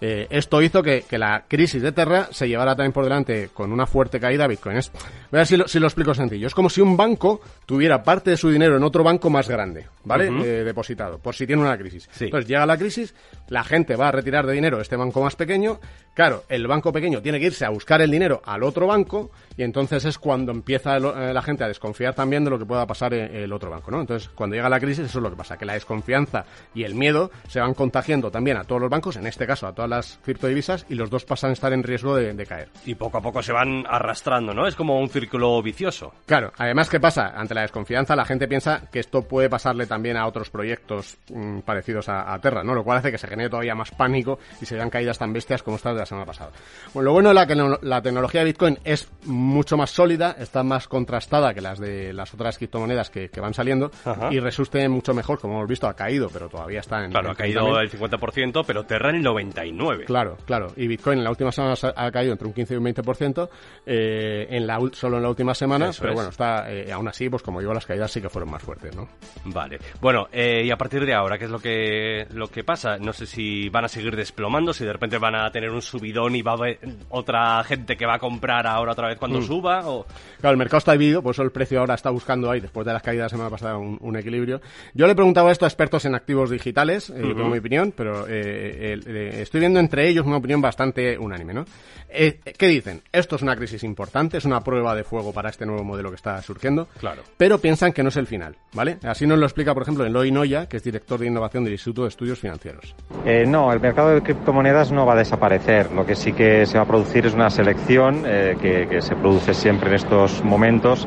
Eh, 0.00 0.26
esto 0.28 0.60
hizo 0.60 0.82
que, 0.82 1.04
que, 1.08 1.16
la 1.16 1.44
crisis 1.48 1.80
de 1.80 1.90
Terra 1.92 2.28
se 2.30 2.46
llevara 2.46 2.76
también 2.76 2.92
por 2.92 3.04
delante 3.04 3.48
con 3.54 3.72
una 3.72 3.86
fuerte 3.86 4.20
caída 4.20 4.44
a 4.44 4.48
Bitcoin. 4.48 4.76
voy 4.76 4.90
a 5.32 5.36
ver 5.38 5.46
si 5.46 5.56
lo, 5.56 5.66
si 5.66 5.78
lo 5.78 5.86
explico 5.86 6.12
sencillo. 6.12 6.46
Es 6.46 6.54
como 6.54 6.68
si 6.68 6.82
un 6.82 6.98
banco 6.98 7.40
tuviera 7.64 8.02
parte 8.02 8.25
de 8.30 8.36
su 8.36 8.50
dinero 8.50 8.76
en 8.76 8.82
otro 8.82 9.02
banco 9.04 9.30
más 9.30 9.48
grande, 9.48 9.86
¿vale? 10.04 10.28
Eh, 10.28 10.64
depositado, 10.64 11.18
por 11.18 11.34
si 11.34 11.46
tiene 11.46 11.62
una 11.62 11.76
crisis. 11.76 12.08
Entonces 12.20 12.48
llega 12.48 12.66
la 12.66 12.76
crisis, 12.76 13.14
la 13.48 13.64
gente 13.64 13.96
va 13.96 14.08
a 14.08 14.12
retirar 14.12 14.46
de 14.46 14.52
dinero 14.52 14.80
este 14.80 14.96
banco 14.96 15.22
más 15.22 15.36
pequeño, 15.36 15.80
claro, 16.14 16.44
el 16.48 16.66
banco 16.66 16.92
pequeño 16.92 17.22
tiene 17.22 17.38
que 17.38 17.46
irse 17.46 17.64
a 17.64 17.70
buscar 17.70 18.00
el 18.02 18.10
dinero 18.10 18.42
al 18.44 18.62
otro 18.62 18.86
banco 18.86 19.30
y 19.56 19.62
entonces 19.62 20.04
es 20.04 20.18
cuando 20.18 20.52
empieza 20.52 20.96
eh, 20.96 21.32
la 21.32 21.42
gente 21.42 21.64
a 21.64 21.68
desconfiar 21.68 22.14
también 22.14 22.44
de 22.44 22.50
lo 22.50 22.58
que 22.58 22.66
pueda 22.66 22.86
pasar 22.86 23.14
en 23.14 23.34
el 23.34 23.52
otro 23.52 23.70
banco, 23.70 23.90
¿no? 23.90 24.00
Entonces, 24.00 24.28
cuando 24.28 24.56
llega 24.56 24.68
la 24.68 24.80
crisis, 24.80 25.06
eso 25.06 25.18
es 25.18 25.22
lo 25.22 25.30
que 25.30 25.36
pasa, 25.36 25.56
que 25.56 25.64
la 25.64 25.74
desconfianza 25.74 26.44
y 26.74 26.84
el 26.84 26.94
miedo 26.94 27.30
se 27.48 27.60
van 27.60 27.74
contagiando 27.74 28.30
también 28.30 28.56
a 28.56 28.64
todos 28.64 28.80
los 28.80 28.90
bancos, 28.90 29.16
en 29.16 29.26
este 29.26 29.46
caso 29.46 29.66
a 29.66 29.74
todas 29.74 29.90
las 29.90 30.18
criptodivisas, 30.24 30.86
y 30.88 30.94
los 30.94 31.10
dos 31.10 31.24
pasan 31.24 31.50
a 31.50 31.52
estar 31.52 31.72
en 31.72 31.82
riesgo 31.82 32.16
de, 32.16 32.32
de 32.32 32.46
caer. 32.46 32.68
Y 32.84 32.94
poco 32.94 33.18
a 33.18 33.20
poco 33.22 33.42
se 33.42 33.52
van 33.52 33.84
arrastrando, 33.88 34.52
¿no? 34.52 34.66
Es 34.66 34.74
como 34.74 34.98
un 34.98 35.08
círculo 35.08 35.62
vicioso. 35.62 36.12
Claro, 36.26 36.52
además, 36.56 36.88
¿qué 36.88 37.00
pasa? 37.00 37.32
Ante 37.36 37.54
la 37.54 37.62
desconfianza, 37.62 38.15
la 38.16 38.24
gente 38.24 38.48
piensa 38.48 38.88
que 38.90 38.98
esto 38.98 39.22
puede 39.22 39.48
pasarle 39.48 39.86
también 39.86 40.16
a 40.16 40.26
otros 40.26 40.50
proyectos 40.50 41.18
mm, 41.32 41.60
parecidos 41.60 42.08
a, 42.08 42.36
Terra, 42.40 42.62
¿no? 42.62 42.74
Lo 42.74 42.84
cual 42.84 42.98
hace 42.98 43.10
que 43.10 43.18
se 43.18 43.26
genere 43.26 43.48
todavía 43.48 43.74
más 43.74 43.90
pánico 43.90 44.38
y 44.60 44.66
se 44.66 44.74
vean 44.74 44.90
caídas 44.90 45.18
tan 45.18 45.32
bestias 45.32 45.62
como 45.62 45.76
estas 45.76 45.94
de 45.94 46.00
la 46.00 46.06
semana 46.06 46.26
pasada. 46.26 46.50
Bueno, 46.92 47.06
lo 47.06 47.12
bueno 47.12 47.28
de 47.30 47.34
la, 47.34 47.46
que 47.46 47.54
la 47.82 48.02
tecnología 48.02 48.40
de 48.40 48.46
Bitcoin 48.46 48.78
es 48.84 49.08
mucho 49.24 49.76
más 49.76 49.90
sólida, 49.90 50.36
está 50.38 50.62
más 50.62 50.88
contrastada 50.88 51.54
que 51.54 51.60
las 51.60 51.78
de 51.78 52.12
las 52.12 52.32
otras 52.34 52.58
criptomonedas 52.58 53.10
que, 53.10 53.30
van 53.36 53.52
saliendo 53.52 53.90
y 54.30 54.40
resulte 54.40 54.88
mucho 54.88 55.12
mejor, 55.12 55.38
como 55.38 55.56
hemos 55.56 55.68
visto, 55.68 55.86
ha 55.86 55.94
caído, 55.94 56.28
pero 56.32 56.48
todavía 56.48 56.80
está 56.80 57.04
en... 57.04 57.10
Claro, 57.10 57.30
ha 57.30 57.34
caído 57.34 57.78
el 57.78 57.90
50%, 57.90 58.64
pero 58.66 58.84
Terra 58.84 59.10
el 59.10 59.22
99%. 59.22 60.04
Claro, 60.04 60.36
claro. 60.46 60.72
Y 60.76 60.86
Bitcoin 60.86 61.18
en 61.18 61.24
la 61.24 61.30
última 61.30 61.52
semana 61.52 61.74
ha 61.94 62.10
caído 62.10 62.32
entre 62.32 62.48
un 62.48 62.54
15 62.54 62.74
y 62.74 62.76
un 62.78 62.84
20%, 62.84 63.48
eh, 63.84 64.46
en 64.50 64.66
la, 64.66 64.78
solo 64.92 65.18
en 65.18 65.22
la 65.22 65.28
última 65.28 65.54
semana, 65.54 65.90
pero 65.98 66.14
bueno, 66.14 66.30
está 66.30 66.70
eh, 66.70 66.92
aún 66.92 67.08
así, 67.08 67.28
pues 67.28 67.42
como 67.42 67.60
digo, 67.60 67.72
las 67.74 67.86
caídas 67.86 68.05
sí 68.08 68.20
que 68.20 68.28
fueron 68.28 68.50
más 68.50 68.62
fuertes, 68.62 68.94
¿no? 68.94 69.08
Vale. 69.44 69.78
Bueno, 70.00 70.28
eh, 70.32 70.62
y 70.64 70.70
a 70.70 70.76
partir 70.76 71.04
de 71.04 71.14
ahora, 71.14 71.38
¿qué 71.38 71.44
es 71.44 71.50
lo 71.50 71.58
que, 71.58 72.26
lo 72.30 72.48
que 72.48 72.64
pasa? 72.64 72.98
No 72.98 73.12
sé 73.12 73.26
si 73.26 73.68
van 73.68 73.84
a 73.84 73.88
seguir 73.88 74.14
desplomando, 74.16 74.72
si 74.72 74.84
de 74.84 74.92
repente 74.92 75.18
van 75.18 75.34
a 75.34 75.50
tener 75.50 75.70
un 75.70 75.82
subidón 75.82 76.34
y 76.36 76.42
va 76.42 76.52
a 76.52 76.54
haber 76.54 76.78
otra 77.10 77.62
gente 77.64 77.96
que 77.96 78.06
va 78.06 78.14
a 78.14 78.18
comprar 78.18 78.66
ahora 78.66 78.92
otra 78.92 79.08
vez 79.08 79.18
cuando 79.18 79.40
mm. 79.40 79.42
suba. 79.42 79.88
O... 79.88 80.06
Claro, 80.40 80.52
el 80.52 80.58
mercado 80.58 80.78
está 80.78 80.92
dividido, 80.92 81.22
por 81.22 81.34
eso 81.34 81.42
el 81.42 81.52
precio 81.52 81.80
ahora 81.80 81.94
está 81.94 82.10
buscando 82.10 82.50
ahí, 82.50 82.60
después 82.60 82.86
de 82.86 82.92
las 82.92 83.02
caídas 83.02 83.16
de 83.16 83.24
la 83.24 83.28
semana 83.28 83.50
pasada, 83.50 83.78
un, 83.78 84.16
equilibrio. 84.16 84.60
Yo 84.94 85.06
le 85.06 85.12
he 85.12 85.14
preguntado 85.14 85.50
esto 85.50 85.66
a 85.66 85.68
expertos 85.68 86.04
en 86.06 86.14
activos 86.14 86.48
digitales, 86.50 87.10
eh, 87.10 87.20
tengo 87.20 87.50
mi 87.50 87.58
opinión, 87.58 87.92
pero 87.94 88.26
eh, 88.28 88.98
estoy 89.42 89.60
viendo 89.60 89.78
entre 89.78 90.08
ellos 90.08 90.24
una 90.24 90.38
opinión 90.38 90.62
bastante 90.62 91.18
unánime, 91.18 91.52
¿no? 91.52 91.66
¿Qué 92.08 92.66
dicen? 92.66 93.02
Esto 93.12 93.36
es 93.36 93.42
una 93.42 93.56
crisis 93.56 93.84
importante, 93.84 94.38
es 94.38 94.44
una 94.44 94.62
prueba 94.62 94.94
de 94.94 95.04
fuego 95.04 95.32
para 95.32 95.50
este 95.50 95.66
nuevo 95.66 95.84
modelo 95.84 96.10
que 96.10 96.16
está 96.16 96.40
surgiendo. 96.40 96.88
Claro. 96.98 97.22
Pero 97.36 97.58
piensan 97.58 97.85
piensan 97.86 97.92
que 97.92 98.02
no 98.02 98.08
es 98.08 98.16
el 98.16 98.26
final, 98.26 98.56
¿vale? 98.72 98.98
Así 99.04 99.26
nos 99.26 99.38
lo 99.38 99.46
explica, 99.46 99.72
por 99.72 99.82
ejemplo, 99.82 100.04
Eloy 100.04 100.30
Noya, 100.30 100.66
que 100.66 100.78
es 100.78 100.82
director 100.82 101.20
de 101.20 101.26
innovación 101.26 101.64
del 101.64 101.74
Instituto 101.74 102.02
de 102.02 102.08
Estudios 102.08 102.38
Financieros. 102.38 102.94
Eh, 103.24 103.44
no, 103.46 103.72
el 103.72 103.80
mercado 103.80 104.10
de 104.10 104.22
criptomonedas 104.22 104.92
no 104.92 105.06
va 105.06 105.14
a 105.14 105.16
desaparecer. 105.16 105.92
Lo 105.92 106.04
que 106.04 106.14
sí 106.14 106.32
que 106.32 106.66
se 106.66 106.78
va 106.78 106.84
a 106.84 106.86
producir 106.86 107.26
es 107.26 107.34
una 107.34 107.50
selección 107.50 108.24
eh, 108.26 108.56
que, 108.60 108.86
que, 108.88 109.00
se 109.00 109.14
produce 109.14 109.54
siempre 109.54 109.90
en 109.90 109.96
estos 109.96 110.42
momentos. 110.44 111.06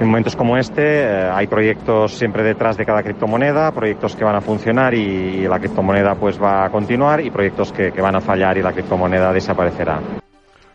En 0.00 0.08
momentos 0.08 0.34
como 0.34 0.56
este 0.56 1.02
eh, 1.02 1.30
hay 1.32 1.46
proyectos 1.46 2.12
siempre 2.12 2.42
detrás 2.42 2.76
de 2.76 2.84
cada 2.84 3.02
criptomoneda, 3.02 3.70
proyectos 3.72 4.16
que 4.16 4.24
van 4.24 4.34
a 4.34 4.40
funcionar 4.40 4.94
y, 4.94 4.98
y 4.98 5.48
la 5.48 5.60
criptomoneda 5.60 6.16
pues 6.16 6.40
va 6.42 6.64
a 6.64 6.70
continuar 6.70 7.20
y 7.20 7.30
proyectos 7.30 7.72
que, 7.72 7.92
que 7.92 8.00
van 8.00 8.16
a 8.16 8.20
fallar 8.20 8.58
y 8.58 8.62
la 8.62 8.72
criptomoneda 8.72 9.32
desaparecerá. 9.32 10.00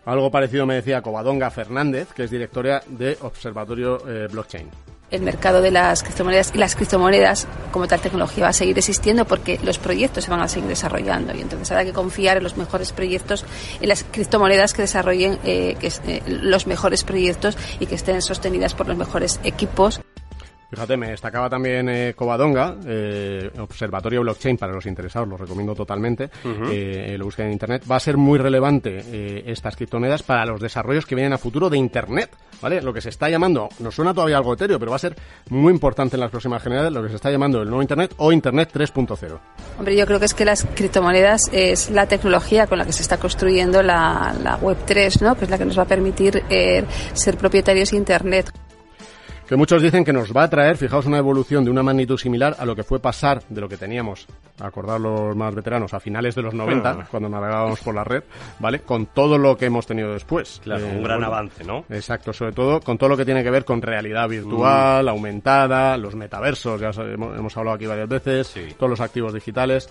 Algo 0.06 0.32
parecido 0.32 0.66
me 0.66 0.76
decía 0.76 1.02
Covadonga 1.02 1.52
Fernández, 1.52 2.14
que 2.14 2.24
es 2.24 2.32
directora 2.32 2.82
de 2.88 3.16
Observatorio 3.22 4.00
eh, 4.08 4.28
Blockchain. 4.32 4.68
El 5.12 5.22
mercado 5.22 5.62
de 5.62 5.72
las 5.72 6.04
criptomonedas 6.04 6.52
y 6.54 6.58
las 6.58 6.76
criptomonedas 6.76 7.48
como 7.72 7.88
tal 7.88 8.00
tecnología 8.00 8.44
va 8.44 8.50
a 8.50 8.54
seguir 8.54 8.78
existiendo 8.78 9.26
porque 9.26 9.60
los 9.64 9.78
proyectos 9.80 10.26
se 10.26 10.32
van 10.32 10.42
a 10.42 10.48
seguir 10.48 10.70
desarrollando 10.70 11.36
y 11.36 11.42
entonces 11.42 11.72
habrá 11.72 11.86
que 11.86 11.94
confiar 11.94 12.38
en 12.38 12.44
los 12.44 12.58
mejores 12.58 12.92
proyectos, 12.92 13.46
en 13.82 13.90
las 13.90 14.04
criptomonedas 14.04 14.74
que 14.74 14.84
desarrollen 14.84 15.40
eh, 15.44 15.76
que, 15.80 15.92
eh, 16.08 16.22
los 16.28 16.68
mejores 16.68 17.04
proyectos 17.04 17.58
y 17.80 17.86
que 17.86 17.96
estén 17.96 18.22
sostenidas 18.22 18.74
por 18.74 18.88
los 18.88 18.98
mejores 18.98 19.40
equipos. 19.44 20.00
Fíjate, 20.70 20.98
me 20.98 21.10
destacaba 21.10 21.50
también 21.50 21.90
eh, 21.90 22.14
Covadonga, 22.16 22.76
eh, 22.86 23.50
Observatorio 23.58 24.22
Blockchain 24.22 24.56
para 24.56 24.72
los 24.72 24.86
interesados, 24.86 25.28
lo 25.28 25.36
recomiendo 25.36 25.74
totalmente, 25.74 26.30
uh 26.44 26.48
-huh. 26.48 26.70
eh, 26.72 27.16
lo 27.18 27.26
busquen 27.26 27.48
en 27.48 27.54
Internet. 27.54 27.84
Va 27.90 27.96
a 27.96 28.00
ser 28.00 28.18
muy 28.18 28.38
relevante 28.38 29.04
eh, 29.08 29.44
estas 29.48 29.76
criptomonedas 29.76 30.22
para 30.22 30.46
los 30.46 30.62
desarrollos 30.62 31.08
que 31.08 31.16
vienen 31.16 31.34
a 31.34 31.40
futuro 31.40 31.72
de 31.72 31.78
Internet, 31.78 32.30
¿vale? 32.62 32.84
Lo 32.84 32.94
que 32.94 33.02
se 33.02 33.10
está 33.10 33.30
llamando, 33.30 33.70
nos 33.80 33.96
suena 33.96 34.14
todavía 34.14 34.38
algo 34.38 34.54
etéreo, 34.54 34.78
pero 34.78 34.92
va 34.92 34.98
a 34.98 35.00
ser 35.00 35.16
muy 35.50 35.74
importante 35.74 36.18
en 36.18 36.20
las 36.20 36.30
próximas 36.30 36.62
generaciones, 36.62 36.94
lo 36.94 37.02
que 37.02 37.10
se 37.10 37.16
está 37.16 37.32
llamando 37.32 37.62
el 37.62 37.68
nuevo 37.68 37.82
Internet 37.82 38.14
o 38.18 38.32
Internet 38.32 38.70
3.0. 38.72 39.40
Hombre, 39.80 39.96
yo 39.96 40.06
creo 40.06 40.20
que 40.20 40.26
es 40.26 40.36
que 40.36 40.46
las 40.46 40.66
criptomonedas 40.66 41.50
es 41.52 41.90
la 41.90 42.06
tecnología 42.06 42.68
con 42.68 42.78
la 42.78 42.86
que 42.86 42.94
se 42.94 43.02
está 43.02 43.18
construyendo 43.18 43.82
la, 43.82 44.36
la 44.44 44.58
Web 44.58 44.78
3, 44.86 45.24
¿no? 45.24 45.36
Que 45.36 45.46
es 45.46 45.50
la 45.50 45.58
que 45.58 45.66
nos 45.66 45.78
va 45.80 45.84
a 45.84 45.88
permitir 45.88 46.44
eh, 46.50 46.84
ser 47.14 47.38
propietarios 47.38 47.90
de 47.90 47.98
Internet 47.98 48.52
que 49.50 49.56
muchos 49.56 49.82
dicen 49.82 50.06
que 50.06 50.14
nos 50.14 50.32
va 50.32 50.44
a 50.44 50.50
traer, 50.50 50.78
fijaos, 50.78 51.08
una 51.08 51.18
evolución 51.18 51.66
de 51.66 51.72
una 51.72 51.82
magnitud 51.82 52.20
similar 52.20 52.56
a 52.60 52.66
lo 52.66 52.76
que 52.76 52.84
fue 52.84 53.00
pasar 53.00 53.42
de 53.50 53.60
lo 53.60 53.68
que 53.68 53.78
teníamos, 53.78 54.28
acordar 54.60 55.02
los 55.02 55.36
más 55.36 55.56
veteranos, 55.56 55.92
a 55.96 56.00
finales 56.00 56.36
de 56.36 56.44
los 56.44 56.54
90, 56.54 56.88
ah. 56.88 57.08
cuando 57.10 57.30
navegábamos 57.30 57.80
por 57.80 57.96
la 57.96 58.04
red, 58.04 58.22
¿vale? 58.60 58.82
Con 58.82 59.08
todo 59.08 59.40
lo 59.40 59.58
que 59.58 59.66
hemos 59.66 59.88
tenido 59.88 60.14
después. 60.14 60.62
Claro, 60.64 60.86
eh, 60.86 60.92
un 60.96 61.04
gran 61.04 61.18
bueno, 61.18 61.34
avance, 61.34 61.64
¿no? 61.64 61.84
Exacto, 61.90 62.32
sobre 62.32 62.52
todo 62.52 62.80
con 62.80 63.00
todo 63.00 63.10
lo 63.10 63.18
que 63.18 63.26
tiene 63.26 63.44
que 63.44 63.50
ver 63.50 63.66
con 63.66 63.82
realidad 63.82 64.30
virtual, 64.30 65.06
mm. 65.06 65.10
aumentada, 65.10 65.98
los 65.98 66.14
metaversos, 66.14 66.80
ya 66.80 66.92
hemos, 67.02 67.36
hemos, 67.36 67.58
hablado 67.58 67.76
aquí 67.76 67.88
varias 67.88 68.08
veces, 68.08 68.46
sí. 68.50 68.68
todos 68.78 68.92
los 68.92 69.02
activos 69.02 69.34
digitales. 69.34 69.90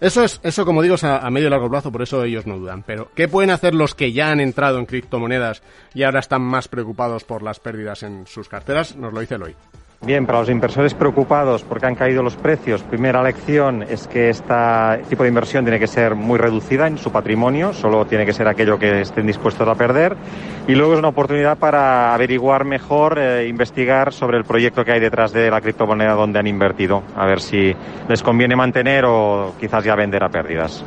Eso 0.00 0.24
es, 0.24 0.40
eso 0.42 0.66
como 0.66 0.82
digo, 0.82 0.96
es 0.96 1.04
a, 1.04 1.18
a, 1.18 1.30
medio 1.30 1.46
y 1.46 1.50
largo 1.50 1.70
plazo, 1.70 1.92
por 1.92 2.02
eso 2.02 2.24
ellos 2.24 2.44
no 2.44 2.58
dudan. 2.58 2.82
Pero, 2.82 3.08
¿qué 3.14 3.28
pueden 3.28 3.50
hacer 3.50 3.72
los 3.72 3.94
que 3.94 4.12
ya 4.12 4.32
han 4.32 4.40
entrado 4.40 4.80
en 4.80 4.86
criptomonedas 4.86 5.62
y 5.94 6.02
ahora 6.02 6.18
están 6.18 6.42
más 6.42 6.66
preocupados 6.66 7.22
por 7.22 7.44
las 7.44 7.60
pérdidas 7.60 8.02
en 8.02 8.26
sus 8.26 8.48
carteras? 8.48 8.95
Nos 8.96 9.12
lo 9.12 9.20
dice 9.20 9.34
Eloy. 9.36 9.54
Bien, 10.02 10.26
para 10.26 10.40
los 10.40 10.50
inversores 10.50 10.94
preocupados 10.94 11.64
porque 11.64 11.86
han 11.86 11.94
caído 11.94 12.22
los 12.22 12.36
precios, 12.36 12.82
primera 12.82 13.22
lección 13.22 13.82
es 13.82 14.06
que 14.06 14.28
este 14.28 14.54
tipo 15.08 15.22
de 15.22 15.30
inversión 15.30 15.64
tiene 15.64 15.80
que 15.80 15.86
ser 15.86 16.14
muy 16.14 16.38
reducida 16.38 16.86
en 16.86 16.98
su 16.98 17.10
patrimonio, 17.10 17.72
solo 17.72 18.04
tiene 18.04 18.26
que 18.26 18.34
ser 18.34 18.46
aquello 18.46 18.78
que 18.78 19.00
estén 19.00 19.26
dispuestos 19.26 19.66
a 19.66 19.74
perder. 19.74 20.14
Y 20.68 20.74
luego 20.74 20.92
es 20.92 20.98
una 20.98 21.08
oportunidad 21.08 21.58
para 21.58 22.14
averiguar 22.14 22.64
mejor, 22.64 23.18
eh, 23.18 23.48
investigar 23.48 24.12
sobre 24.12 24.36
el 24.36 24.44
proyecto 24.44 24.84
que 24.84 24.92
hay 24.92 25.00
detrás 25.00 25.32
de 25.32 25.50
la 25.50 25.60
criptomoneda 25.60 26.12
donde 26.12 26.38
han 26.38 26.46
invertido, 26.46 27.02
a 27.16 27.26
ver 27.26 27.40
si 27.40 27.74
les 28.08 28.22
conviene 28.22 28.54
mantener 28.54 29.06
o 29.06 29.54
quizás 29.58 29.82
ya 29.82 29.96
vender 29.96 30.22
a 30.22 30.28
pérdidas. 30.28 30.84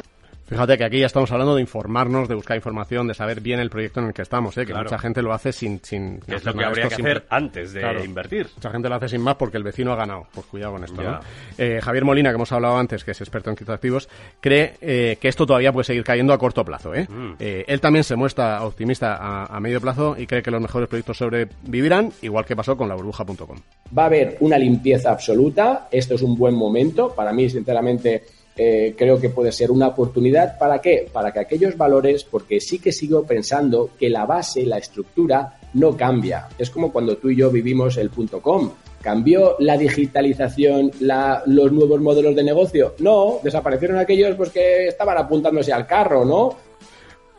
Fíjate 0.50 0.80
que 0.80 0.84
aquí 0.84 1.00
ya 1.00 1.06
estamos 1.06 1.32
hablando 1.32 1.54
de 1.54 1.62
informarnos, 1.62 2.28
de 2.28 2.34
buscar 2.34 2.58
información, 2.58 3.08
de 3.08 3.14
saber 3.14 3.40
bien 3.40 3.60
el 3.60 3.70
proyecto 3.70 4.00
en 4.00 4.08
el 4.08 4.14
que 4.14 4.24
estamos, 4.24 4.58
¿eh? 4.58 4.62
que 4.62 4.72
claro. 4.72 4.86
mucha 4.86 4.98
gente 4.98 5.22
lo 5.22 5.32
hace 5.32 5.52
sin... 5.52 5.80
sin 5.84 6.20
es 6.26 6.44
lo 6.44 6.56
que 6.56 6.66
habría 6.66 6.88
que 6.88 6.96
hacer 6.96 7.26
antes 7.30 7.74
de 7.74 7.82
claro. 7.82 8.04
invertir. 8.04 8.48
Mucha 8.56 8.72
gente 8.72 8.90
lo 8.90 8.96
hace 8.96 9.10
sin 9.10 9.22
más 9.22 9.36
porque 9.36 9.58
el 9.58 9.64
vecino 9.64 9.94
ha 9.94 9.96
ganado. 9.96 10.26
Pues 10.34 10.48
cuidado 10.48 10.74
con 10.74 10.84
esto, 10.84 11.04
¿no? 11.04 11.20
eh, 11.56 11.80
Javier 11.84 12.04
Molina, 12.04 12.32
que 12.32 12.36
hemos 12.36 12.52
hablado 12.52 12.78
antes, 12.78 13.04
que 13.04 13.12
es 13.12 13.22
experto 13.22 13.52
en 13.52 13.58
criptoactivos, 13.58 14.10
cree 14.42 14.74
eh, 14.82 15.18
que 15.22 15.28
esto 15.28 15.46
todavía 15.46 15.72
puede 15.72 15.84
seguir 15.84 16.04
cayendo 16.04 16.34
a 16.34 16.40
corto 16.40 16.66
plazo. 16.66 16.96
¿eh? 16.96 17.08
Mm. 17.08 17.34
él 17.40 17.80
también 17.80 18.04
se 18.04 18.16
muestra 18.16 18.64
optimista 18.64 19.18
a, 19.18 19.56
a, 19.56 19.60
medio 19.60 19.80
plazo 19.80 20.16
y 20.18 20.26
cree 20.26 20.42
que 20.42 20.50
los 20.50 20.62
mejores 20.62 20.90
proyectos 20.90 21.18
sobrevivirán, 21.18 22.12
igual 22.24 22.46
que 22.46 22.56
pasó 22.56 22.76
con 22.76 22.90
la 22.90 22.96
burbuja.com. 22.96 23.58
Va 23.96 24.04
a 24.04 24.06
haber 24.08 24.38
una 24.40 24.58
limpieza 24.58 25.12
absoluta, 25.12 25.88
esto 25.92 26.16
es 26.16 26.24
un 26.24 26.36
buen 26.36 26.56
momento, 26.56 27.14
para 27.14 27.32
mí, 27.34 27.50
sinceramente 27.50 28.24
eh, 28.62 28.94
creo 28.98 29.22
que 29.22 29.30
puede 29.30 29.54
ser 29.54 29.72
una 29.72 29.88
oportunidad. 29.88 30.58
¿Para 30.58 30.82
qué? 30.82 31.08
Para 31.14 31.32
que 31.32 31.40
aquellos 31.40 31.78
valores, 31.78 32.26
porque 32.26 32.60
sí 32.60 32.80
que 32.80 32.92
sigo 32.92 33.24
pensando 33.24 33.92
que 33.98 34.10
la 34.10 34.26
base, 34.26 34.66
la 34.66 34.78
estructura, 34.78 35.60
no 35.76 35.96
cambia. 35.96 36.50
Es 36.58 36.70
como 36.70 36.92
cuando 36.92 37.16
tú 37.16 37.30
y 37.30 37.38
yo 37.38 37.50
vivimos 37.50 37.96
el 37.96 38.10
punto 38.10 38.42
com. 38.42 38.70
¿Cambió 39.02 39.56
la 39.60 39.78
digitalización, 39.78 40.92
la, 41.00 41.42
los 41.46 41.72
nuevos 41.72 42.02
modelos 42.02 42.36
de 42.36 42.44
negocio? 42.44 42.96
No, 43.00 43.40
desaparecieron 43.42 43.98
aquellos 43.98 44.36
pues, 44.36 44.50
que 44.50 44.88
estaban 44.88 45.18
apuntándose 45.18 45.72
al 45.72 45.88
carro, 45.88 46.26
¿no? 46.26 46.69